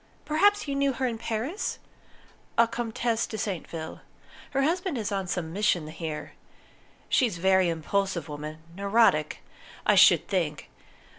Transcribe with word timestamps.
Perhaps 0.25 0.67
you 0.67 0.73
knew 0.73 0.93
her 0.93 1.05
in 1.05 1.19
Paris? 1.19 1.77
A 2.57 2.67
Comtesse 2.67 3.27
de 3.27 3.37
Saintville: 3.37 3.99
her 4.49 4.63
husband 4.63 4.97
is 4.97 5.11
on 5.11 5.27
some 5.27 5.53
mission 5.53 5.89
here. 5.89 6.33
She's 7.07 7.37
a 7.37 7.41
very 7.41 7.69
impulsive 7.69 8.27
woman 8.27 8.63
neurotic, 8.75 9.43
I 9.85 9.93
should 9.93 10.27
think. 10.27 10.71